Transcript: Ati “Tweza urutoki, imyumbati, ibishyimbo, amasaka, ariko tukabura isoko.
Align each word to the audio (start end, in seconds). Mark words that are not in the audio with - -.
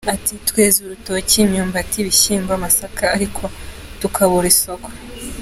Ati 0.15 0.33
“Tweza 0.49 0.77
urutoki, 0.81 1.35
imyumbati, 1.45 1.95
ibishyimbo, 1.99 2.51
amasaka, 2.57 3.03
ariko 3.15 3.43
tukabura 3.99 4.47
isoko. 4.53 4.87